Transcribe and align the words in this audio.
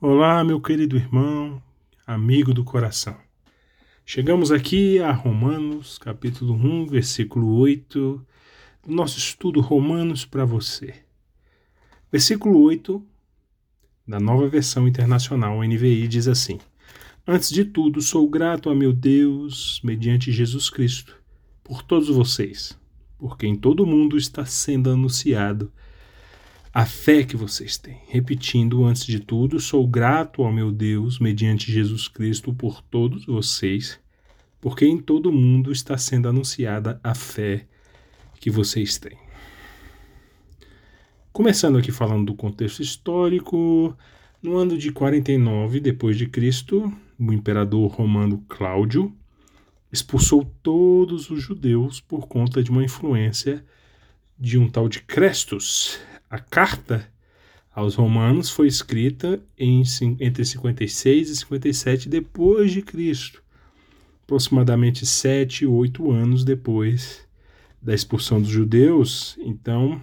Olá, 0.00 0.42
meu 0.42 0.60
querido 0.60 0.96
irmão, 0.96 1.62
amigo 2.04 2.52
do 2.52 2.64
coração. 2.64 3.16
Chegamos 4.04 4.50
aqui 4.50 4.98
a 4.98 5.12
Romanos, 5.12 5.98
capítulo 5.98 6.52
1, 6.52 6.88
versículo 6.88 7.56
8, 7.56 8.26
do 8.86 8.92
nosso 8.92 9.18
estudo 9.18 9.60
Romanos 9.60 10.24
para 10.26 10.44
você. 10.44 10.96
Versículo 12.10 12.60
8, 12.60 13.02
da 14.06 14.18
nova 14.18 14.48
versão 14.48 14.86
internacional 14.86 15.62
NVI, 15.62 16.08
diz 16.08 16.26
assim: 16.26 16.58
Antes 17.26 17.48
de 17.48 17.64
tudo, 17.64 18.02
sou 18.02 18.28
grato 18.28 18.68
a 18.68 18.74
meu 18.74 18.92
Deus, 18.92 19.80
mediante 19.82 20.32
Jesus 20.32 20.68
Cristo, 20.68 21.16
por 21.62 21.82
todos 21.82 22.08
vocês, 22.08 22.78
porque 23.16 23.46
em 23.46 23.54
todo 23.54 23.84
o 23.84 23.86
mundo 23.86 24.18
está 24.18 24.44
sendo 24.44 24.90
anunciado 24.90 25.72
a 26.74 26.84
fé 26.84 27.22
que 27.22 27.36
vocês 27.36 27.78
têm. 27.78 28.00
Repetindo, 28.08 28.84
antes 28.84 29.06
de 29.06 29.20
tudo, 29.20 29.60
sou 29.60 29.86
grato 29.86 30.42
ao 30.42 30.52
meu 30.52 30.72
Deus, 30.72 31.20
mediante 31.20 31.70
Jesus 31.70 32.08
Cristo, 32.08 32.52
por 32.52 32.82
todos 32.82 33.26
vocês, 33.26 34.00
porque 34.60 34.84
em 34.84 34.98
todo 34.98 35.30
o 35.30 35.32
mundo 35.32 35.70
está 35.70 35.96
sendo 35.96 36.28
anunciada 36.28 37.00
a 37.04 37.14
fé 37.14 37.68
que 38.40 38.50
vocês 38.50 38.98
têm. 38.98 39.16
Começando 41.32 41.78
aqui 41.78 41.92
falando 41.92 42.26
do 42.26 42.34
contexto 42.34 42.82
histórico, 42.82 43.96
no 44.42 44.56
ano 44.56 44.76
de 44.76 44.90
49 44.90 45.78
depois 45.78 46.18
de 46.18 46.26
Cristo, 46.26 46.92
o 47.16 47.32
imperador 47.32 47.88
romano 47.88 48.44
Cláudio 48.48 49.14
expulsou 49.92 50.44
todos 50.60 51.30
os 51.30 51.40
judeus 51.40 52.00
por 52.00 52.26
conta 52.26 52.64
de 52.64 52.72
uma 52.72 52.82
influência 52.82 53.64
de 54.36 54.58
um 54.58 54.68
tal 54.68 54.88
de 54.88 55.00
Crestus, 55.00 56.00
a 56.34 56.38
carta 56.40 57.08
aos 57.72 57.94
Romanos 57.94 58.50
foi 58.50 58.66
escrita 58.66 59.40
em, 59.56 59.84
entre 60.18 60.44
56 60.44 61.30
e 61.30 61.36
57 61.36 62.08
depois 62.08 62.72
de 62.72 62.82
Cristo, 62.82 63.40
aproximadamente 64.24 65.06
sete, 65.06 65.64
oito 65.64 66.10
anos 66.10 66.42
depois 66.42 67.24
da 67.80 67.94
expulsão 67.94 68.42
dos 68.42 68.50
judeus. 68.50 69.38
Então, 69.38 70.02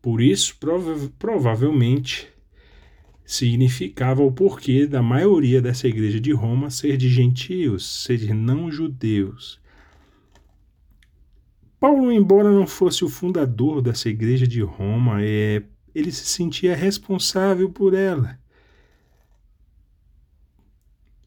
por 0.00 0.22
isso, 0.22 0.56
prova 0.58 1.10
provavelmente 1.18 2.28
significava 3.26 4.22
o 4.22 4.32
porquê 4.32 4.86
da 4.86 5.02
maioria 5.02 5.60
dessa 5.60 5.86
igreja 5.86 6.18
de 6.18 6.32
Roma 6.32 6.70
ser 6.70 6.96
de 6.96 7.10
gentios, 7.10 8.04
ser 8.04 8.16
de 8.16 8.32
não 8.32 8.70
judeus. 8.70 9.60
Paulo, 11.82 12.12
embora 12.12 12.48
não 12.48 12.64
fosse 12.64 13.04
o 13.04 13.08
fundador 13.08 13.82
dessa 13.82 14.08
igreja 14.08 14.46
de 14.46 14.60
Roma, 14.60 15.20
é, 15.20 15.64
ele 15.92 16.12
se 16.12 16.24
sentia 16.26 16.76
responsável 16.76 17.68
por 17.68 17.92
ela. 17.92 18.38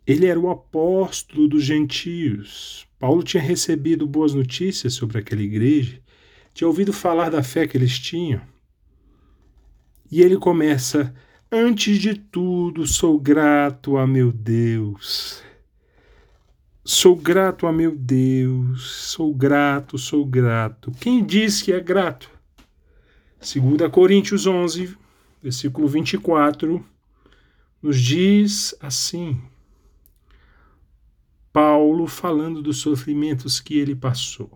Ele 0.07 0.27
era 0.27 0.39
o 0.39 0.49
apóstolo 0.49 1.45
dos 1.49 1.61
gentios. 1.61 2.87
Paulo 2.97 3.21
tinha 3.21 3.43
recebido 3.43 4.07
boas 4.07 4.33
notícias 4.33 4.93
sobre 4.93 5.17
aquela 5.17 5.41
igreja, 5.41 6.01
tinha 6.53 6.69
ouvido 6.69 6.93
falar 6.93 7.29
da 7.29 7.43
fé 7.43 7.67
que 7.67 7.75
eles 7.75 7.99
tinham. 7.99 8.41
E 10.09 10.21
ele 10.21 10.37
começa: 10.37 11.13
Antes 11.51 11.99
de 11.99 12.15
tudo, 12.15 12.87
sou 12.87 13.19
grato 13.19 13.97
a 13.97 14.07
meu 14.07 14.31
Deus 14.31 15.43
Sou 16.87 17.15
grato 17.15 17.65
a 17.65 17.73
meu 17.73 17.95
Deus, 17.95 19.07
sou 19.07 19.33
grato, 19.33 19.97
sou 19.97 20.23
grato. 20.23 20.91
Quem 21.01 21.25
diz 21.25 21.59
que 21.63 21.73
é 21.73 21.79
grato? 21.79 22.29
2 23.39 23.91
Coríntios 23.91 24.45
11, 24.45 24.95
versículo 25.41 25.87
24, 25.87 26.85
nos 27.81 27.99
diz 27.99 28.75
assim: 28.79 29.41
Paulo 31.51 32.05
falando 32.05 32.61
dos 32.61 32.77
sofrimentos 32.77 33.59
que 33.59 33.79
ele 33.79 33.95
passou. 33.95 34.51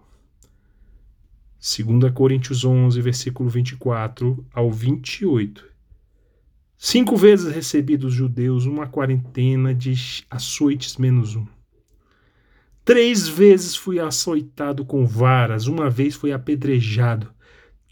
2 1.58 2.14
Coríntios 2.14 2.64
11, 2.64 3.02
versículo 3.02 3.50
24 3.50 4.46
ao 4.54 4.72
28. 4.72 5.66
Cinco 6.78 7.18
vezes 7.18 7.52
recebi 7.52 7.98
dos 7.98 8.14
judeus 8.14 8.68
uma 8.68 8.86
quarentena 8.86 9.74
de 9.74 10.24
açoites 10.30 10.96
menos 10.96 11.36
um 11.36 11.48
Três 12.90 13.28
vezes 13.28 13.76
fui 13.76 14.00
açoitado 14.00 14.84
com 14.84 15.06
varas, 15.06 15.68
uma 15.68 15.92
vez 15.92 16.16
fui 16.16 16.32
apedrejado. 16.32 17.32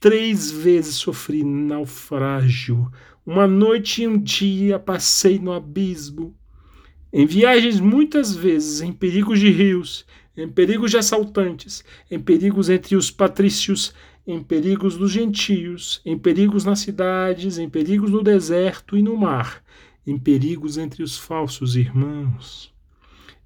Três 0.02 0.50
vezes 0.50 0.96
sofri 0.96 1.44
naufrágio. 1.44 2.92
Uma 3.24 3.46
noite 3.46 4.02
e 4.02 4.08
um 4.08 4.18
dia 4.18 4.80
passei 4.80 5.38
no 5.38 5.54
abismo. 5.54 6.36
Em 7.14 7.28
viagens, 7.28 7.80
muitas 7.80 8.36
vezes, 8.36 8.82
em 8.82 8.92
perigos 8.92 9.40
de 9.40 9.52
rios, 9.52 10.04
em 10.36 10.50
perigos 10.50 10.90
de 10.90 10.98
assaltantes, 10.98 11.84
em 12.10 12.20
perigos 12.20 12.68
entre 12.68 12.96
os 12.96 13.12
patrícios, 13.12 13.94
em 14.26 14.42
perigos 14.42 14.98
dos 14.98 15.12
gentios, 15.12 16.02
em 16.04 16.18
perigos 16.18 16.66
nas 16.66 16.80
cidades, 16.80 17.60
em 17.60 17.70
perigos 17.70 18.10
no 18.10 18.24
deserto 18.24 18.98
e 18.98 19.04
no 19.04 19.16
mar, 19.16 19.64
em 20.08 20.18
perigos 20.18 20.76
entre 20.76 21.04
os 21.04 21.16
falsos 21.16 21.76
irmãos 21.76 22.76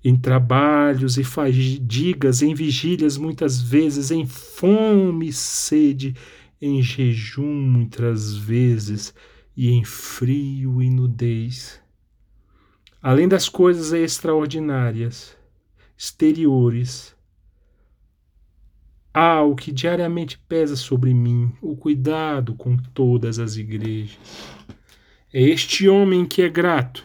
em 0.03 0.15
trabalhos 0.15 1.17
e 1.17 1.23
fadigas, 1.23 2.41
em 2.41 2.53
vigílias 2.55 3.17
muitas 3.17 3.61
vezes, 3.61 4.09
em 4.09 4.25
fome 4.25 5.27
e 5.27 5.33
sede, 5.33 6.15
em 6.59 6.81
jejum 6.81 7.53
muitas 7.53 8.35
vezes 8.35 9.13
e 9.55 9.69
em 9.69 9.83
frio 9.83 10.81
e 10.81 10.89
nudez. 10.89 11.79
Além 13.01 13.27
das 13.27 13.47
coisas 13.47 13.93
extraordinárias, 13.93 15.35
exteriores, 15.97 17.15
há 19.13 19.41
o 19.41 19.55
que 19.55 19.71
diariamente 19.71 20.37
pesa 20.47 20.75
sobre 20.75 21.13
mim, 21.13 21.51
o 21.61 21.75
cuidado 21.75 22.55
com 22.55 22.77
todas 22.77 23.39
as 23.39 23.55
igrejas. 23.55 24.17
É 25.33 25.41
este 25.41 25.87
homem 25.87 26.25
que 26.25 26.41
é 26.41 26.49
grato 26.49 27.03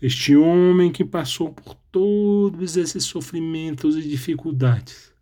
este 0.00 0.36
homem 0.36 0.92
que 0.92 1.04
passou 1.04 1.52
por 1.52 1.74
todos 1.90 2.76
esses 2.76 3.04
sofrimentos 3.04 3.96
e 3.96 4.08
dificuldades 4.08 5.12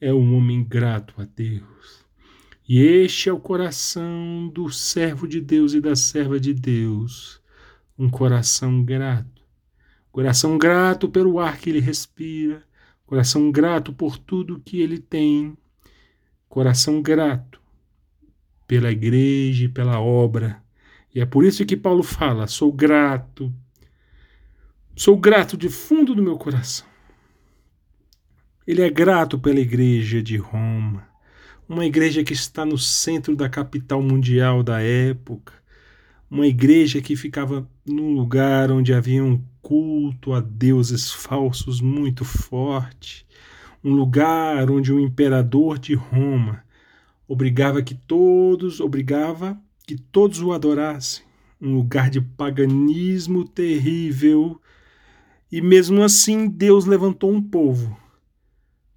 é 0.00 0.12
um 0.12 0.34
homem 0.34 0.64
grato 0.64 1.14
a 1.18 1.24
Deus. 1.24 2.04
E 2.68 2.80
este 2.80 3.28
é 3.28 3.32
o 3.32 3.38
coração 3.38 4.50
do 4.52 4.70
servo 4.70 5.28
de 5.28 5.40
Deus 5.40 5.74
e 5.74 5.80
da 5.80 5.94
serva 5.94 6.40
de 6.40 6.54
Deus, 6.54 7.40
um 7.98 8.08
coração 8.08 8.82
grato. 8.82 9.42
Coração 10.10 10.56
grato 10.56 11.08
pelo 11.08 11.38
ar 11.38 11.58
que 11.58 11.68
ele 11.68 11.80
respira, 11.80 12.62
coração 13.04 13.50
grato 13.52 13.92
por 13.92 14.18
tudo 14.18 14.60
que 14.64 14.80
ele 14.80 14.98
tem, 14.98 15.56
coração 16.48 17.02
grato 17.02 17.60
pela 18.66 18.90
igreja 18.90 19.66
e 19.66 19.68
pela 19.68 20.00
obra. 20.00 20.62
E 21.14 21.20
é 21.20 21.26
por 21.26 21.44
isso 21.44 21.66
que 21.66 21.76
Paulo 21.76 22.02
fala: 22.02 22.46
sou 22.46 22.72
grato 22.72 23.52
Sou 24.98 25.14
grato 25.14 25.58
de 25.58 25.68
fundo 25.68 26.14
do 26.14 26.22
meu 26.22 26.38
coração. 26.38 26.86
Ele 28.66 28.80
é 28.80 28.88
grato 28.88 29.38
pela 29.38 29.60
igreja 29.60 30.22
de 30.22 30.38
Roma, 30.38 31.06
uma 31.68 31.84
igreja 31.84 32.24
que 32.24 32.32
está 32.32 32.64
no 32.64 32.78
centro 32.78 33.36
da 33.36 33.46
capital 33.46 34.00
mundial 34.00 34.62
da 34.62 34.80
época, 34.80 35.52
uma 36.30 36.46
igreja 36.46 37.02
que 37.02 37.14
ficava 37.14 37.68
num 37.84 38.14
lugar 38.14 38.72
onde 38.72 38.94
havia 38.94 39.22
um 39.22 39.38
culto 39.60 40.32
a 40.32 40.40
deuses 40.40 41.12
falsos 41.12 41.78
muito 41.82 42.24
forte, 42.24 43.26
um 43.84 43.92
lugar 43.92 44.70
onde 44.70 44.94
o 44.94 44.98
imperador 44.98 45.78
de 45.78 45.92
Roma 45.92 46.64
obrigava 47.28 47.82
que 47.82 47.94
todos, 47.94 48.80
obrigava 48.80 49.60
que 49.86 49.98
todos 49.98 50.40
o 50.40 50.52
adorassem, 50.52 51.22
um 51.60 51.74
lugar 51.74 52.08
de 52.08 52.22
paganismo 52.22 53.46
terrível 53.46 54.58
e 55.56 55.60
mesmo 55.62 56.02
assim, 56.02 56.50
Deus 56.50 56.84
levantou 56.84 57.32
um 57.32 57.42
povo 57.42 57.98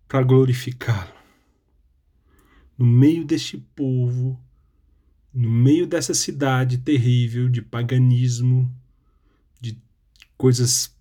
para 0.09 0.21
glorificá-lo. 0.21 1.13
No 2.77 2.85
meio 2.85 3.23
deste 3.23 3.57
povo, 3.73 4.37
no 5.33 5.49
meio 5.49 5.87
dessa 5.87 6.13
cidade 6.13 6.79
terrível 6.79 7.47
de 7.47 7.61
paganismo, 7.61 8.69
de 9.61 9.81
coisas 10.37 10.93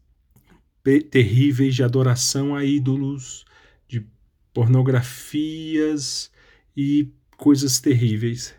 terríveis 1.10 1.75
de 1.75 1.82
adoração 1.82 2.55
a 2.55 2.64
ídolos, 2.64 3.44
de 3.88 4.06
pornografias 4.55 6.31
e 6.76 7.10
coisas 7.37 7.81
terríveis, 7.81 8.55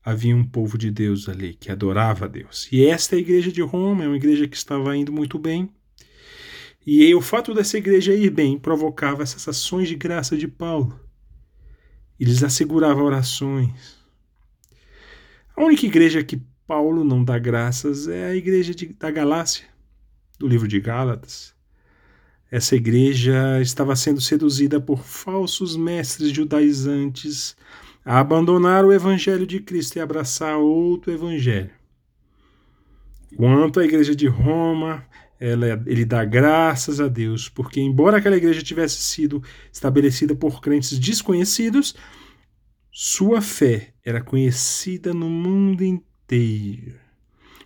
havia 0.00 0.36
um 0.36 0.44
povo 0.44 0.78
de 0.78 0.92
Deus 0.92 1.28
ali 1.28 1.54
que 1.54 1.72
adorava 1.72 2.26
a 2.26 2.28
Deus. 2.28 2.68
E 2.70 2.86
esta 2.86 3.16
é 3.16 3.18
a 3.18 3.20
igreja 3.20 3.50
de 3.50 3.62
Roma, 3.62 4.04
é 4.04 4.06
uma 4.06 4.16
igreja 4.16 4.46
que 4.46 4.56
estava 4.56 4.96
indo 4.96 5.12
muito 5.12 5.36
bem 5.36 5.68
e 6.86 7.14
o 7.14 7.20
fato 7.20 7.52
dessa 7.52 7.76
igreja 7.76 8.14
ir 8.14 8.30
bem 8.30 8.58
provocava 8.58 9.22
essas 9.22 9.46
ações 9.46 9.88
de 9.88 9.94
graça 9.94 10.36
de 10.36 10.48
Paulo. 10.48 10.98
Eles 12.18 12.42
asseguravam 12.42 13.04
orações. 13.04 13.98
A 15.56 15.62
única 15.62 15.86
igreja 15.86 16.24
que 16.24 16.40
Paulo 16.66 17.04
não 17.04 17.22
dá 17.22 17.38
graças 17.38 18.08
é 18.08 18.26
a 18.26 18.34
igreja 18.34 18.74
de, 18.74 18.86
da 18.94 19.10
Galácia, 19.10 19.64
do 20.38 20.46
livro 20.46 20.68
de 20.68 20.80
Gálatas. 20.80 21.54
Essa 22.50 22.74
igreja 22.76 23.60
estava 23.60 23.94
sendo 23.94 24.20
seduzida 24.20 24.80
por 24.80 25.04
falsos 25.04 25.76
mestres 25.76 26.30
judaizantes 26.30 27.56
a 28.04 28.18
abandonar 28.18 28.84
o 28.84 28.92
evangelho 28.92 29.46
de 29.46 29.60
Cristo 29.60 29.96
e 29.96 30.00
abraçar 30.00 30.56
outro 30.58 31.12
evangelho. 31.12 31.70
Quanto 33.36 33.78
à 33.78 33.84
igreja 33.84 34.16
de 34.16 34.26
Roma, 34.26 35.06
ela, 35.40 35.82
ele 35.86 36.04
dá 36.04 36.22
graças 36.22 37.00
a 37.00 37.08
Deus, 37.08 37.48
porque, 37.48 37.80
embora 37.80 38.18
aquela 38.18 38.36
igreja 38.36 38.62
tivesse 38.62 38.96
sido 38.96 39.42
estabelecida 39.72 40.34
por 40.34 40.60
crentes 40.60 40.98
desconhecidos, 40.98 41.96
sua 42.92 43.40
fé 43.40 43.94
era 44.04 44.20
conhecida 44.20 45.14
no 45.14 45.30
mundo 45.30 45.82
inteiro. 45.82 47.00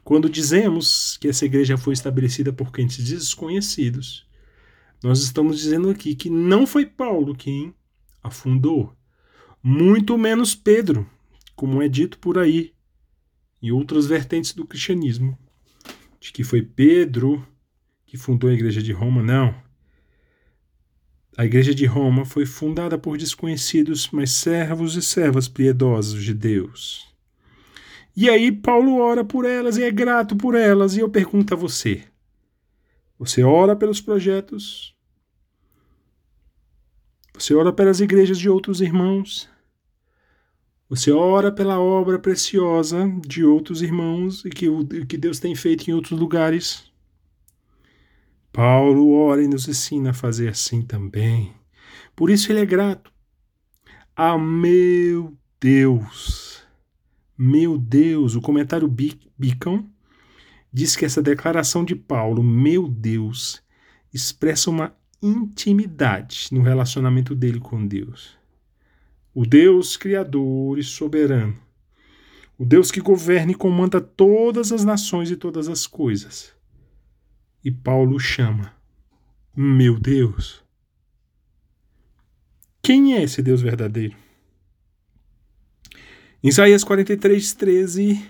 Quando 0.05 0.31
dizemos 0.31 1.17
que 1.17 1.27
essa 1.27 1.45
igreja 1.45 1.77
foi 1.77 1.95
estabelecida 1.95 2.53
por 2.53 2.71
crentes 2.71 3.05
desconhecidos, 3.05 4.25
nós 5.03 5.21
estamos 5.23 5.59
dizendo 5.59 5.91
aqui 5.91 6.15
que 6.15 6.31
não 6.31 6.67
foi 6.67 6.87
Paulo 6.87 7.35
quem 7.35 7.75
a 8.23 8.31
fundou, 8.31 8.95
muito 9.61 10.17
menos 10.17 10.55
Pedro, 10.55 11.09
como 11.57 11.83
é 11.83 11.89
dito 11.89 12.19
por 12.19 12.39
aí, 12.39 12.73
em 13.61 13.73
outras 13.73 14.07
vertentes 14.07 14.53
do 14.53 14.65
cristianismo, 14.65 15.37
de 16.21 16.33
que 16.33 16.45
foi 16.45 16.63
Pedro 16.63 17.45
que 18.15 18.21
fundou 18.21 18.49
a 18.49 18.55
igreja 18.55 18.81
de 18.81 18.93
Roma, 18.93 19.21
não. 19.21 19.53
A 21.37 21.45
igreja 21.45 21.75
de 21.75 21.85
Roma 21.85 22.25
foi 22.25 22.47
fundada 22.47 22.97
por 22.97 23.19
desconhecidos, 23.19 24.09
mas 24.13 24.31
servos 24.31 24.95
e 24.95 25.03
servas 25.03 25.49
piedosos 25.49 26.23
de 26.23 26.33
Deus. 26.33 27.13
E 28.17 28.31
aí 28.31 28.53
Paulo 28.53 28.99
ora 28.99 29.25
por 29.25 29.45
elas 29.45 29.77
e 29.77 29.83
é 29.83 29.91
grato 29.91 30.37
por 30.37 30.55
elas, 30.55 30.97
e 30.97 31.01
eu 31.01 31.09
pergunto 31.09 31.55
a 31.55 31.57
você: 31.57 32.05
você 33.19 33.43
ora 33.43 33.75
pelos 33.75 34.01
projetos 34.01 34.95
você 37.37 37.53
ora 37.53 37.73
pelas 37.73 37.99
igrejas 37.99 38.39
de 38.39 38.49
outros 38.49 38.81
irmãos. 38.81 39.49
Você 40.89 41.11
ora 41.11 41.51
pela 41.51 41.81
obra 41.81 42.17
preciosa 42.17 43.13
de 43.27 43.45
outros 43.45 43.83
irmãos 43.83 44.45
e 44.45 44.51
que, 44.51 44.69
o, 44.69 44.87
que 44.87 45.19
Deus 45.19 45.41
tem 45.41 45.53
feito 45.57 45.91
em 45.91 45.93
outros 45.93 46.17
lugares. 46.17 46.94
Paulo 48.67 49.13
ora 49.13 49.43
e 49.43 49.47
nos 49.47 49.69
ensina 49.69 50.09
a 50.09 50.15
fazer 50.15 50.49
assim 50.49 50.81
também. 50.81 51.53
Por 52.17 52.31
isso 52.31 52.51
ele 52.51 52.61
é 52.61 52.65
grato. 52.65 53.13
Ah, 54.17 54.39
meu 54.39 55.37
Deus! 55.61 56.63
Meu 57.37 57.77
Deus! 57.77 58.35
O 58.35 58.41
comentário 58.41 58.89
Beacon 58.89 59.85
diz 60.73 60.97
que 60.97 61.05
essa 61.05 61.21
declaração 61.21 61.85
de 61.85 61.95
Paulo, 61.95 62.43
meu 62.43 62.89
Deus, 62.89 63.63
expressa 64.15 64.71
uma 64.71 64.97
intimidade 65.21 66.49
no 66.51 66.63
relacionamento 66.63 67.35
dele 67.35 67.61
com 67.61 67.87
Deus. 67.87 68.35
O 69.35 69.45
Deus 69.45 69.95
Criador 69.99 70.79
e 70.79 70.83
soberano. 70.83 71.55
O 72.59 72.65
Deus 72.65 72.91
que 72.91 73.03
governa 73.03 73.53
e 73.53 73.55
comanda 73.55 74.01
todas 74.01 74.73
as 74.73 74.87
nações 74.87 75.31
e 75.31 75.37
todas 75.37 75.69
as 75.69 75.87
coisas. 75.87 76.54
E 77.65 77.71
Paulo 77.71 78.21
chama, 78.21 78.75
meu 79.57 79.99
Deus. 79.99 80.63
Quem 82.83 83.15
é 83.15 83.23
esse 83.23 83.43
Deus 83.43 83.63
verdadeiro? 83.63 84.15
Isaías 86.43 86.85
43, 86.85 87.55
13 87.55 88.23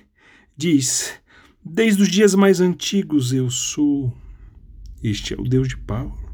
diz: 0.56 1.20
Desde 1.64 2.00
os 2.00 2.08
dias 2.08 2.36
mais 2.36 2.60
antigos 2.60 3.32
eu 3.32 3.50
sou. 3.50 4.16
Este 5.02 5.34
é 5.34 5.36
o 5.36 5.42
Deus 5.42 5.66
de 5.66 5.78
Paulo. 5.78 6.32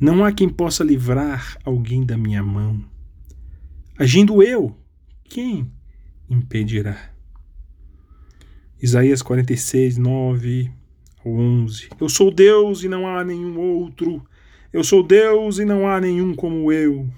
Não 0.00 0.24
há 0.24 0.32
quem 0.32 0.48
possa 0.48 0.82
livrar 0.82 1.56
alguém 1.64 2.04
da 2.04 2.18
minha 2.18 2.42
mão. 2.42 2.84
Agindo 3.96 4.42
eu, 4.42 4.76
quem 5.22 5.70
impedirá? 6.28 7.14
Isaías 8.82 9.22
46, 9.22 9.96
9 9.96 10.85
ao 11.28 11.34
11. 11.34 11.88
Eu 12.00 12.08
sou 12.08 12.30
Deus 12.30 12.84
e 12.84 12.88
não 12.88 13.06
há 13.06 13.24
nenhum 13.24 13.58
outro. 13.58 14.24
Eu 14.72 14.84
sou 14.84 15.02
Deus 15.02 15.58
e 15.58 15.64
não 15.64 15.88
há 15.88 16.00
nenhum 16.00 16.34
como 16.34 16.70
eu. 16.70 17.08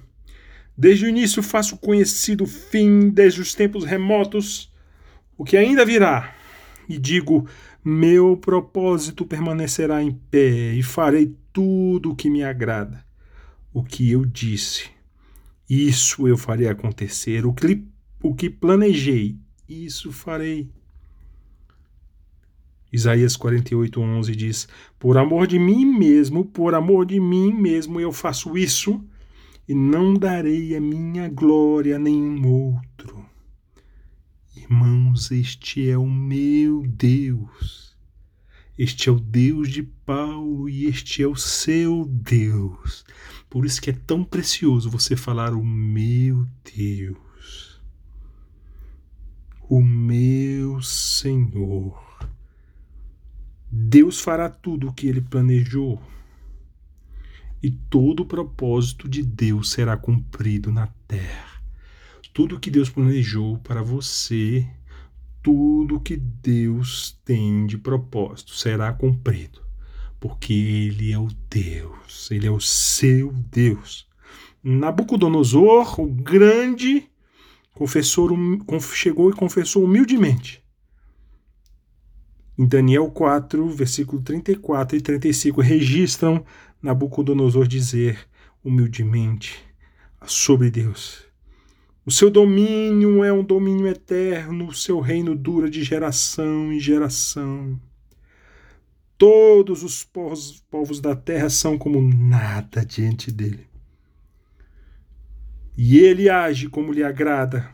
Desde 0.77 1.05
o 1.05 1.09
início 1.09 1.43
faço 1.43 1.77
conhecido 1.77 2.45
o 2.45 2.47
fim, 2.47 3.11
desde 3.11 3.41
os 3.41 3.55
tempos 3.55 3.85
remotos, 3.85 4.73
o 5.37 5.45
que 5.45 5.57
ainda 5.57 5.85
virá. 5.85 6.35
E 6.89 6.97
digo: 6.97 7.47
meu 7.85 8.37
propósito 8.37 9.27
permanecerá 9.27 10.03
em 10.03 10.13
pé 10.13 10.75
e 10.75 10.83
farei 10.83 11.35
tudo 11.53 12.13
o 12.13 12.17
que 12.17 12.31
me 12.31 12.43
agrada. 12.43 13.05
O 13.73 13.83
que 13.83 14.11
eu 14.11 14.25
disse, 14.25 14.89
isso 15.69 16.27
eu 16.27 16.37
farei 16.37 16.69
acontecer. 16.69 17.45
O 17.45 17.53
que, 17.53 17.85
o 18.23 18.35
que 18.35 18.49
planejei, 18.49 19.37
isso 19.69 20.13
farei. 20.13 20.71
Isaías 22.93 23.37
48, 23.37 24.01
11 24.01 24.37
diz: 24.37 24.69
Por 24.99 25.19
amor 25.19 25.47
de 25.47 25.59
mim 25.59 25.85
mesmo, 25.85 26.45
por 26.45 26.75
amor 26.75 27.05
de 27.05 27.21
mim 27.21 27.53
mesmo 27.53 28.01
eu 28.01 28.13
faço 28.13 28.57
isso, 28.57 29.05
e 29.69 29.75
não 29.75 30.15
darei 30.15 30.75
a 30.75 30.81
minha 30.81 31.29
glória 31.29 31.97
a 31.97 31.99
nenhum 31.99 32.47
outro. 32.47 33.27
Irmãos, 34.57 35.31
este 35.31 35.89
é 35.89 35.99
o 35.99 36.09
meu 36.09 36.87
Deus. 36.87 37.97
Este 38.79 39.09
é 39.09 39.13
o 39.13 39.19
Deus 39.19 39.71
de 39.71 39.83
Paulo 39.83 40.69
e 40.69 40.87
este 40.87 41.23
é 41.23 41.27
o 41.27 41.35
seu 41.35 42.05
Deus. 42.07 43.05
Por 43.51 43.67
isso 43.67 43.83
que 43.83 43.91
é 43.91 43.93
tão 43.93 44.23
precioso 44.23 44.89
você 44.89 45.17
falar 45.17 45.53
o 45.53 45.65
meu 45.65 46.47
Deus. 46.77 47.83
O 49.69 49.83
meu 49.83 50.81
Senhor. 50.81 52.08
Deus 53.71 54.21
fará 54.21 54.49
tudo 54.49 54.89
o 54.89 54.93
que 54.93 55.07
ele 55.09 55.21
planejou. 55.21 56.01
E 57.63 57.71
todo 57.71 58.21
o 58.21 58.27
propósito 58.27 59.09
de 59.09 59.23
Deus 59.23 59.71
será 59.71 59.97
cumprido 59.97 60.71
na 60.71 60.87
terra 61.07 61.49
tudo 62.39 62.61
que 62.61 62.71
Deus 62.71 62.89
planejou 62.89 63.59
para 63.59 63.83
você, 63.83 64.65
tudo 65.43 65.99
que 65.99 66.17
Deus 66.17 67.19
tem 67.25 67.67
de 67.67 67.77
propósito 67.77 68.55
será 68.55 68.93
cumprido, 68.93 69.61
porque 70.21 70.53
Ele 70.53 71.11
é 71.11 71.19
o 71.19 71.27
Deus, 71.51 72.31
Ele 72.31 72.47
é 72.47 72.51
o 72.51 72.61
seu 72.61 73.33
Deus. 73.33 74.07
Nabucodonosor, 74.63 76.01
o 76.01 76.07
grande 76.07 77.09
confessor, 77.75 78.31
chegou 78.95 79.31
e 79.31 79.35
confessou 79.35 79.83
humildemente. 79.83 80.63
Em 82.59 82.67
Daniel 82.67 83.09
4, 83.09 83.69
versículo 83.71 84.21
34 84.21 84.97
e 84.97 85.01
35, 85.01 85.61
registram 85.61 86.45
Nabucodonosor 86.83 87.69
dizer 87.69 88.19
humildemente 88.65 89.65
sobre 90.27 90.69
Deus: 90.69 91.25
o 92.05 92.11
seu 92.11 92.31
domínio 92.31 93.23
é 93.23 93.33
um 93.33 93.45
domínio 93.45 93.87
eterno, 93.87 94.69
o 94.69 94.75
seu 94.75 94.99
reino 94.99 95.37
dura 95.37 95.71
de 95.71 95.85
geração 95.85 96.73
em 96.73 96.81
geração. 96.81 97.79
Todos 99.19 99.83
os 99.83 100.03
povos, 100.03 100.65
povos 100.71 101.01
da 101.01 101.15
terra 101.15 101.51
são 101.51 101.77
como 101.77 102.01
nada 102.01 102.85
diante 102.85 103.31
dele. 103.31 103.69
E 105.77 105.99
ele 105.99 106.31
age 106.31 106.69
como 106.69 106.93
lhe 106.93 107.05
agrada, 107.05 107.71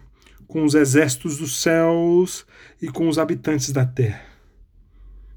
com 0.47 0.64
os 0.64 0.75
exércitos 0.75 1.38
dos 1.38 1.62
céus 1.62 2.45
e 2.83 2.88
com 2.88 3.09
os 3.09 3.19
habitantes 3.19 3.71
da 3.73 3.87
terra. 3.87 4.34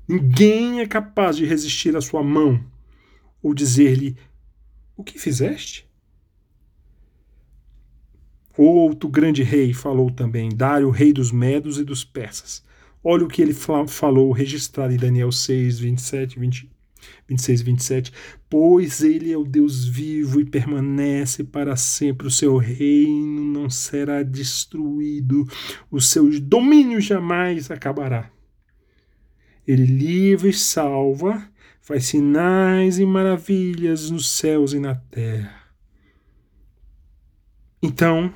Ninguém 0.07 0.79
é 0.79 0.87
capaz 0.87 1.35
de 1.35 1.45
resistir 1.45 1.95
à 1.97 2.01
sua 2.01 2.23
mão 2.23 2.63
ou 3.43 3.53
dizer-lhe: 3.53 4.15
O 4.95 5.03
que 5.03 5.19
fizeste? 5.19 5.85
Outro 8.57 9.09
grande 9.09 9.43
rei 9.43 9.73
falou 9.73 10.09
também, 10.09 10.49
Dário, 10.49 10.89
rei 10.89 11.13
dos 11.13 11.31
Medos 11.31 11.77
e 11.77 11.83
dos 11.83 12.03
Persas. 12.03 12.63
Olha 13.03 13.25
o 13.25 13.27
que 13.27 13.41
ele 13.41 13.53
falou, 13.53 14.31
registrado 14.31 14.93
em 14.93 14.97
Daniel 14.97 15.31
6, 15.31 15.79
27, 15.79 16.39
20, 16.39 16.71
26 17.27 17.59
e 17.59 17.63
27. 17.63 18.13
Pois 18.49 19.03
ele 19.03 19.31
é 19.31 19.37
o 19.37 19.43
Deus 19.43 19.85
vivo 19.85 20.41
e 20.41 20.45
permanece 20.45 21.43
para 21.43 21.75
sempre, 21.75 22.27
o 22.27 22.31
seu 22.31 22.57
reino 22.57 23.43
não 23.43 23.69
será 23.69 24.23
destruído, 24.23 25.45
o 25.91 26.01
seu 26.01 26.27
domínio 26.41 26.99
jamais 26.99 27.69
acabará. 27.69 28.31
Ele 29.67 29.86
livra 29.86 30.47
e 30.47 30.53
salva, 30.53 31.45
faz 31.81 32.05
sinais 32.05 33.00
e 33.00 33.05
maravilhas 33.05 34.09
nos 34.09 34.29
céus 34.29 34.71
e 34.71 34.79
na 34.79 34.95
terra. 34.95 35.67
Então, 37.83 38.33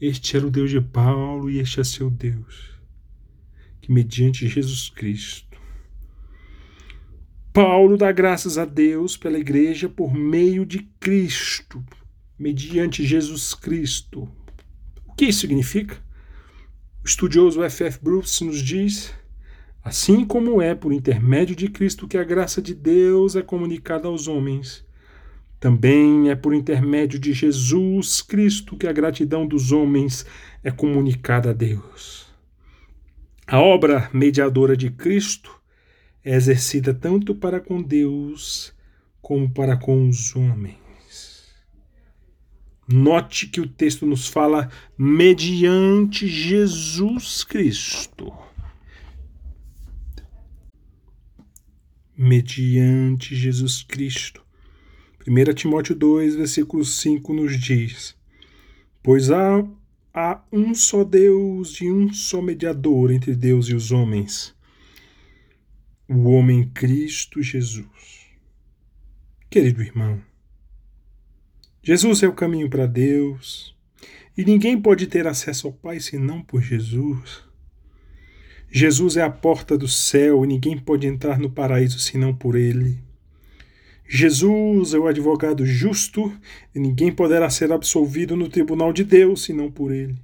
este 0.00 0.36
era 0.36 0.46
o 0.46 0.50
Deus 0.50 0.70
de 0.70 0.80
Paulo 0.80 1.50
e 1.50 1.58
este 1.58 1.80
é 1.80 1.84
seu 1.84 2.08
Deus. 2.08 2.72
que 3.80 3.92
mediante 3.92 4.48
Jesus 4.48 4.88
Cristo. 4.88 5.58
Paulo 7.52 7.98
dá 7.98 8.10
graças 8.10 8.56
a 8.56 8.64
Deus 8.64 9.16
pela 9.16 9.38
igreja 9.38 9.88
por 9.88 10.14
meio 10.14 10.64
de 10.64 10.80
Cristo, 10.98 11.84
mediante 12.38 13.06
Jesus 13.06 13.52
Cristo. 13.54 14.26
O 15.06 15.12
que 15.14 15.26
isso 15.26 15.40
significa? 15.40 16.02
O 17.02 17.06
estudioso 17.06 17.62
F.F. 17.62 17.98
Bruce 18.02 18.42
nos 18.42 18.60
diz 18.60 19.14
Assim 19.84 20.24
como 20.24 20.62
é 20.62 20.74
por 20.74 20.94
intermédio 20.94 21.54
de 21.54 21.68
Cristo 21.68 22.08
que 22.08 22.16
a 22.16 22.24
graça 22.24 22.62
de 22.62 22.74
Deus 22.74 23.36
é 23.36 23.42
comunicada 23.42 24.08
aos 24.08 24.26
homens, 24.26 24.82
também 25.60 26.30
é 26.30 26.34
por 26.34 26.54
intermédio 26.54 27.18
de 27.18 27.34
Jesus 27.34 28.22
Cristo 28.22 28.78
que 28.78 28.86
a 28.86 28.92
gratidão 28.92 29.46
dos 29.46 29.72
homens 29.72 30.24
é 30.62 30.70
comunicada 30.70 31.50
a 31.50 31.52
Deus. 31.52 32.26
A 33.46 33.60
obra 33.60 34.08
mediadora 34.10 34.74
de 34.74 34.90
Cristo 34.90 35.54
é 36.24 36.34
exercida 36.34 36.94
tanto 36.94 37.34
para 37.34 37.60
com 37.60 37.82
Deus 37.82 38.72
como 39.20 39.50
para 39.50 39.76
com 39.76 40.08
os 40.08 40.34
homens. 40.34 40.78
Note 42.88 43.48
que 43.48 43.60
o 43.60 43.68
texto 43.68 44.06
nos 44.06 44.28
fala 44.28 44.70
mediante 44.96 46.26
Jesus 46.26 47.44
Cristo. 47.44 48.32
Mediante 52.16 53.34
Jesus 53.34 53.82
Cristo. 53.82 54.44
1 55.26 55.54
Timóteo 55.54 55.94
2, 55.94 56.36
versículo 56.36 56.84
5 56.84 57.32
nos 57.32 57.58
diz: 57.58 58.16
Pois 59.02 59.30
há, 59.30 59.66
há 60.12 60.42
um 60.52 60.74
só 60.74 61.02
Deus 61.02 61.80
e 61.80 61.90
um 61.90 62.12
só 62.12 62.42
mediador 62.42 63.10
entre 63.10 63.34
Deus 63.34 63.68
e 63.68 63.74
os 63.74 63.90
homens, 63.90 64.54
o 66.08 66.28
homem 66.28 66.68
Cristo 66.68 67.42
Jesus. 67.42 68.26
Querido 69.48 69.82
irmão, 69.82 70.20
Jesus 71.82 72.22
é 72.22 72.28
o 72.28 72.34
caminho 72.34 72.68
para 72.68 72.86
Deus 72.86 73.74
e 74.36 74.44
ninguém 74.44 74.80
pode 74.80 75.06
ter 75.06 75.26
acesso 75.26 75.66
ao 75.66 75.72
Pai 75.72 76.00
senão 76.00 76.42
por 76.42 76.60
Jesus. 76.60 77.44
Jesus 78.76 79.16
é 79.16 79.22
a 79.22 79.30
porta 79.30 79.78
do 79.78 79.86
céu 79.86 80.42
e 80.42 80.48
ninguém 80.48 80.76
pode 80.76 81.06
entrar 81.06 81.38
no 81.38 81.48
paraíso 81.48 82.00
senão 82.00 82.34
por 82.34 82.56
ele. 82.56 82.98
Jesus 84.04 84.94
é 84.94 84.98
o 84.98 85.06
advogado 85.06 85.64
justo 85.64 86.36
e 86.74 86.80
ninguém 86.80 87.12
poderá 87.12 87.48
ser 87.48 87.70
absolvido 87.70 88.34
no 88.34 88.48
tribunal 88.48 88.92
de 88.92 89.04
Deus 89.04 89.44
senão 89.44 89.70
por 89.70 89.92
ele. 89.92 90.16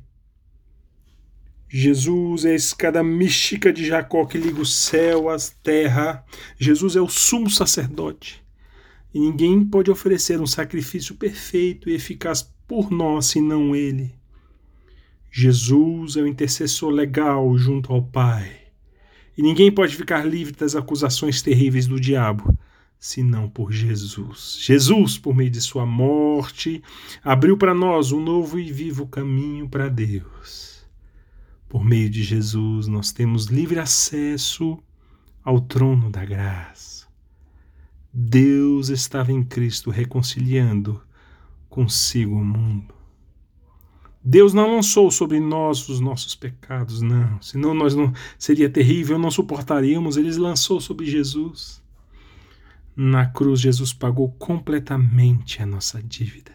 Jesus 1.69 2.45
é 2.45 2.51
a 2.51 2.57
escada 2.57 3.05
mística 3.05 3.73
de 3.73 3.87
Jacó 3.87 4.27
que 4.27 4.37
liga 4.37 4.61
o 4.61 4.67
céu 4.67 5.31
à 5.31 5.37
terra. 5.63 6.25
Jesus 6.59 6.97
é 6.97 7.01
o 7.01 7.09
sumo 7.09 7.49
sacerdote. 7.49 8.43
E 9.15 9.21
ninguém 9.21 9.65
pode 9.65 9.93
oferecer 9.93 10.41
um 10.41 10.47
sacrifício 10.47 11.15
perfeito 11.15 11.89
e 11.89 11.95
eficaz 11.95 12.43
por 12.67 12.91
nós 12.91 13.27
senão 13.27 13.77
ele. 13.77 14.20
Jesus 15.31 16.17
é 16.17 16.23
o 16.23 16.27
intercessor 16.27 16.91
legal 16.91 17.57
junto 17.57 17.93
ao 17.93 18.03
Pai. 18.03 18.61
E 19.37 19.43
ninguém 19.43 19.71
pode 19.71 19.95
ficar 19.95 20.27
livre 20.27 20.55
das 20.55 20.75
acusações 20.75 21.41
terríveis 21.41 21.87
do 21.87 22.01
diabo, 22.01 22.57
senão 22.99 23.49
por 23.49 23.73
Jesus. 23.73 24.59
Jesus, 24.61 25.17
por 25.17 25.35
meio 25.35 25.51
de 25.51 25.61
sua 25.61 25.87
morte, 25.87 26.83
abriu 27.23 27.57
para 27.57 27.73
nós 27.73 28.13
um 28.13 28.21
novo 28.21 28.59
e 28.59 28.73
vivo 28.73 29.07
caminho 29.07 29.69
para 29.69 29.89
Deus. 29.89 30.85
Por 31.69 31.85
meio 31.85 32.11
de 32.11 32.23
Jesus, 32.23 32.89
nós 32.89 33.13
temos 33.13 33.47
livre 33.47 33.79
acesso 33.79 34.77
ao 35.45 35.61
trono 35.61 36.11
da 36.11 36.25
graça. 36.25 37.07
Deus 38.13 38.89
estava 38.89 39.33
em 39.33 39.43
Cristo 39.45 39.89
reconciliando 39.89 41.01
consigo 41.69 42.35
o 42.35 42.45
mundo. 42.45 43.00
Deus 44.23 44.53
não 44.53 44.77
lançou 44.77 45.11
sobre 45.11 45.41
nós 45.41 45.89
os 45.89 45.99
nossos 45.99 46.35
pecados, 46.35 47.01
não. 47.01 47.41
Senão 47.41 47.73
nós 47.73 47.95
não 47.95 48.13
seria 48.39 48.69
terrível, 48.69 49.19
não 49.19 49.31
suportaríamos. 49.31 50.17
Ele 50.17 50.31
lançou 50.33 50.79
sobre 50.81 51.07
Jesus. 51.07 51.83
Na 52.95 53.25
cruz, 53.25 53.61
Jesus 53.61 53.95
pagou 53.95 54.31
completamente 54.33 55.63
a 55.63 55.67
nossa 55.67 56.03
dívida. 56.03 56.53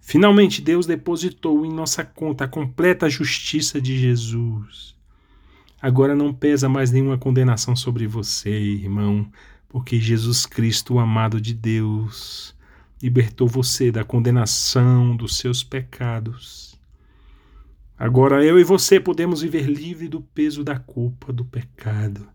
Finalmente, 0.00 0.62
Deus 0.62 0.86
depositou 0.86 1.66
em 1.66 1.72
nossa 1.72 2.04
conta 2.04 2.44
a 2.44 2.48
completa 2.48 3.10
justiça 3.10 3.80
de 3.80 3.98
Jesus. 3.98 4.96
Agora 5.82 6.14
não 6.14 6.32
pesa 6.32 6.68
mais 6.68 6.90
nenhuma 6.90 7.18
condenação 7.18 7.76
sobre 7.76 8.06
você, 8.06 8.50
irmão, 8.50 9.30
porque 9.68 10.00
Jesus 10.00 10.46
Cristo, 10.46 10.94
o 10.94 10.98
amado 10.98 11.38
de 11.38 11.52
Deus, 11.52 12.55
libertou 13.02 13.46
você 13.46 13.92
da 13.92 14.04
condenação 14.04 15.16
dos 15.16 15.36
seus 15.38 15.62
pecados. 15.62 16.78
Agora 17.98 18.44
eu 18.44 18.58
e 18.58 18.64
você 18.64 19.00
podemos 19.00 19.42
viver 19.42 19.68
livre 19.68 20.08
do 20.08 20.20
peso 20.20 20.62
da 20.62 20.78
culpa, 20.78 21.32
do 21.32 21.44
pecado, 21.44 22.28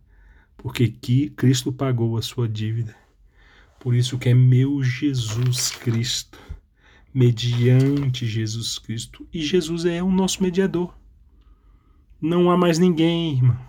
porque 0.57 0.87
que 0.87 1.29
Cristo 1.29 1.71
pagou 1.71 2.17
a 2.17 2.21
sua 2.21 2.47
dívida. 2.47 2.95
Por 3.79 3.95
isso 3.95 4.17
que 4.17 4.29
é 4.29 4.33
meu 4.33 4.83
Jesus 4.83 5.71
Cristo, 5.71 6.39
mediante 7.13 8.25
Jesus 8.25 8.77
Cristo, 8.77 9.27
e 9.33 9.41
Jesus 9.41 9.85
é 9.85 10.01
o 10.01 10.11
nosso 10.11 10.41
mediador. 10.41 10.95
Não 12.19 12.51
há 12.51 12.57
mais 12.57 12.77
ninguém, 12.77 13.33
irmão. 13.33 13.59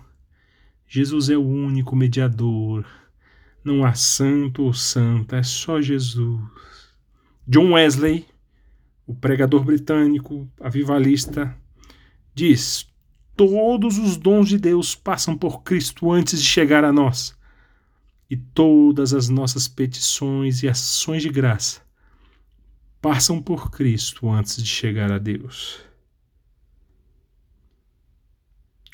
Jesus 0.87 1.29
é 1.29 1.35
o 1.35 1.41
único 1.41 1.95
mediador. 1.95 2.85
Não 3.63 3.83
há 3.83 3.95
santo 3.95 4.61
ou 4.61 4.73
santa, 4.73 5.37
é 5.37 5.43
só 5.43 5.81
Jesus. 5.81 6.43
John 7.47 7.73
Wesley, 7.73 8.25
o 9.05 9.13
pregador 9.13 9.63
britânico, 9.63 10.49
avivalista, 10.59 11.55
diz: 12.33 12.87
Todos 13.35 13.97
os 13.97 14.15
dons 14.15 14.47
de 14.47 14.57
Deus 14.57 14.95
passam 14.95 15.37
por 15.37 15.63
Cristo 15.63 16.11
antes 16.11 16.41
de 16.41 16.47
chegar 16.47 16.85
a 16.85 16.93
nós, 16.93 17.37
e 18.29 18.37
todas 18.37 19.13
as 19.13 19.27
nossas 19.27 19.67
petições 19.67 20.63
e 20.63 20.69
ações 20.69 21.21
de 21.21 21.29
graça 21.29 21.81
passam 23.01 23.41
por 23.41 23.69
Cristo 23.69 24.29
antes 24.29 24.55
de 24.63 24.69
chegar 24.69 25.11
a 25.11 25.17
Deus. 25.17 25.81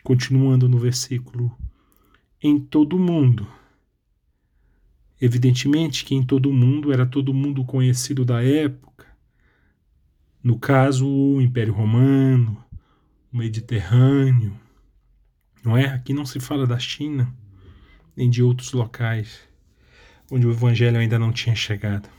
Continuando 0.03 0.68
no 0.68 0.79
versículo: 0.79 1.56
Em 2.41 2.60
todo 2.60 2.96
o 2.96 3.00
mundo 3.00 3.48
Evidentemente 5.21 6.05
que 6.05 6.15
em 6.15 6.23
todo 6.23 6.49
o 6.49 6.53
mundo 6.53 6.93
era 6.93 7.05
todo 7.05 7.33
mundo 7.33 7.65
conhecido 7.65 8.23
da 8.23 8.43
época. 8.43 9.05
No 10.41 10.57
caso, 10.57 11.07
o 11.07 11.41
Império 11.41 11.73
Romano, 11.73 12.63
o 13.31 13.38
Mediterrâneo. 13.38 14.57
Não 15.63 15.75
é? 15.75 15.85
Aqui 15.88 16.13
não 16.13 16.25
se 16.25 16.39
fala 16.39 16.65
da 16.65 16.79
China, 16.79 17.33
nem 18.15 18.29
de 18.29 18.41
outros 18.41 18.71
locais 18.71 19.49
onde 20.31 20.45
o 20.45 20.51
evangelho 20.51 20.97
ainda 20.97 21.17
não 21.17 21.31
tinha 21.31 21.55
chegado. 21.55 22.09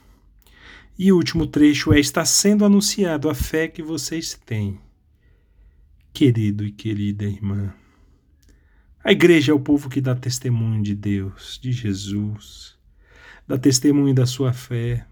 E 0.98 1.12
o 1.12 1.16
último 1.16 1.46
trecho 1.46 1.92
é: 1.92 2.00
está 2.00 2.24
sendo 2.24 2.64
anunciado 2.64 3.28
a 3.28 3.34
fé 3.34 3.68
que 3.68 3.82
vocês 3.82 4.34
têm. 4.34 4.78
Querido 6.12 6.64
e 6.64 6.72
querida 6.72 7.24
irmã, 7.24 7.72
a 9.02 9.12
igreja 9.12 9.52
é 9.52 9.54
o 9.54 9.60
povo 9.60 9.88
que 9.88 10.00
dá 10.00 10.14
testemunho 10.14 10.82
de 10.82 10.94
Deus, 10.94 11.58
de 11.62 11.70
Jesus 11.70 12.79
dá 13.50 13.58
testemunho 13.58 14.14
da 14.14 14.26
sua 14.26 14.52
fé. 14.52 15.04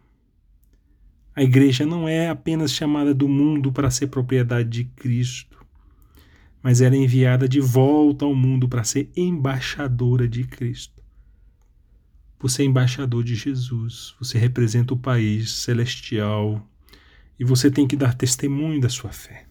A 1.35 1.42
igreja 1.42 1.85
não 1.85 2.09
é 2.09 2.28
apenas 2.28 2.73
chamada 2.73 3.12
do 3.12 3.28
mundo 3.28 3.73
para 3.73 3.90
ser 3.90 4.07
propriedade 4.07 4.68
de 4.68 4.85
Cristo, 4.85 5.66
mas 6.62 6.80
ela 6.80 6.95
é 6.95 6.99
enviada 6.99 7.49
de 7.49 7.59
volta 7.59 8.25
ao 8.25 8.37
mundo 8.37 8.68
para 8.68 8.85
ser 8.85 9.11
embaixadora 9.16 10.28
de 10.28 10.45
Cristo. 10.45 11.02
Por 12.38 12.49
ser 12.49 12.62
embaixador 12.62 13.25
de 13.25 13.35
Jesus, 13.35 14.14
você 14.21 14.38
representa 14.38 14.95
o 14.95 14.99
país 14.99 15.50
celestial 15.50 16.64
e 17.40 17.45
você 17.45 17.68
tem 17.68 17.88
que 17.88 17.97
dar 17.97 18.14
testemunho 18.14 18.80
da 18.80 18.88
sua 18.88 19.11
fé. 19.11 19.47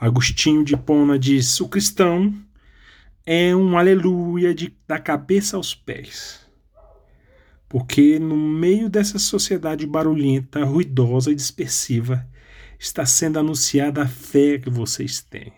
Agostinho 0.00 0.64
de 0.64 0.76
Pona 0.76 1.16
diz: 1.16 1.60
o 1.60 1.68
cristão 1.68 2.34
é 3.24 3.54
um 3.54 3.78
aleluia 3.78 4.52
de, 4.52 4.76
da 4.88 4.98
cabeça 4.98 5.56
aos 5.56 5.76
pés 5.76 6.44
porque 7.68 8.18
no 8.18 8.36
meio 8.36 8.88
dessa 8.88 9.18
sociedade 9.18 9.86
barulhenta, 9.86 10.64
ruidosa 10.64 11.32
e 11.32 11.34
dispersiva, 11.34 12.26
está 12.78 13.04
sendo 13.04 13.38
anunciada 13.38 14.02
a 14.02 14.06
fé 14.06 14.58
que 14.58 14.70
vocês 14.70 15.20
têm. 15.22 15.52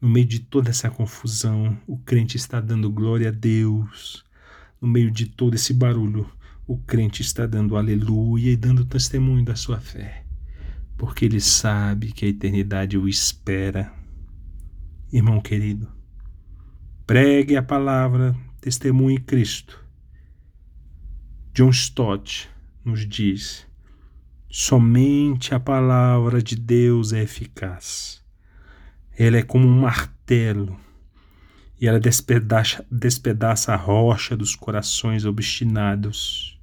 No 0.00 0.08
meio 0.08 0.26
de 0.26 0.40
toda 0.40 0.70
essa 0.70 0.90
confusão, 0.90 1.78
o 1.86 1.96
crente 1.98 2.36
está 2.36 2.60
dando 2.60 2.90
glória 2.90 3.28
a 3.28 3.32
Deus. 3.32 4.24
No 4.80 4.88
meio 4.88 5.10
de 5.10 5.26
todo 5.26 5.54
esse 5.54 5.72
barulho, 5.72 6.28
o 6.66 6.76
crente 6.78 7.22
está 7.22 7.46
dando 7.46 7.76
aleluia 7.76 8.50
e 8.50 8.56
dando 8.56 8.84
testemunho 8.84 9.44
da 9.44 9.54
sua 9.54 9.78
fé, 9.78 10.24
porque 10.96 11.24
ele 11.24 11.40
sabe 11.40 12.12
que 12.12 12.24
a 12.24 12.28
eternidade 12.28 12.96
o 12.96 13.08
espera. 13.08 13.92
Irmão 15.12 15.40
querido, 15.40 15.88
pregue 17.06 17.56
a 17.56 17.62
palavra, 17.62 18.34
testemunhe 18.60 19.18
Cristo. 19.18 19.81
John 21.54 21.68
Stott 21.68 22.48
nos 22.82 23.06
diz: 23.06 23.66
somente 24.48 25.54
a 25.54 25.60
palavra 25.60 26.42
de 26.42 26.56
Deus 26.56 27.12
é 27.12 27.22
eficaz. 27.22 28.24
Ela 29.18 29.36
é 29.36 29.42
como 29.42 29.68
um 29.68 29.80
martelo 29.80 30.80
e 31.78 31.86
ela 31.86 32.00
despedaça, 32.00 32.86
despedaça 32.90 33.74
a 33.74 33.76
rocha 33.76 34.34
dos 34.34 34.56
corações 34.56 35.26
obstinados. 35.26 36.58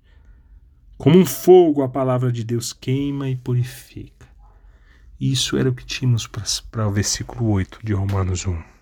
Como 0.98 1.20
um 1.20 1.26
fogo, 1.26 1.84
a 1.84 1.90
palavra 1.90 2.32
de 2.32 2.44
Deus 2.44 2.74
queima 2.74 3.30
e 3.30 3.36
purifica. 3.36 4.28
Isso 5.20 5.56
era 5.56 5.70
o 5.70 5.76
que 5.76 5.86
tínhamos 5.86 6.26
para 6.26 6.88
o 6.88 6.92
versículo 6.92 7.52
8 7.52 7.80
de 7.84 7.94
Romanos 7.94 8.48
1. 8.48 8.79